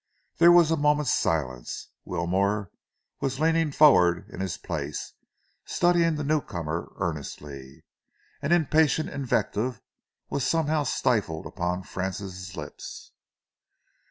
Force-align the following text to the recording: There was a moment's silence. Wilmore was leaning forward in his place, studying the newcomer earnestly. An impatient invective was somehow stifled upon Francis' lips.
There 0.37 0.51
was 0.51 0.71
a 0.71 0.77
moment's 0.77 1.13
silence. 1.13 1.89
Wilmore 2.05 2.71
was 3.19 3.39
leaning 3.39 3.71
forward 3.71 4.27
in 4.31 4.39
his 4.39 4.57
place, 4.57 5.13
studying 5.63 6.15
the 6.15 6.23
newcomer 6.23 6.91
earnestly. 6.95 7.83
An 8.41 8.51
impatient 8.51 9.09
invective 9.09 9.79
was 10.27 10.43
somehow 10.43 10.85
stifled 10.85 11.45
upon 11.45 11.83
Francis' 11.83 12.55
lips. 12.55 13.11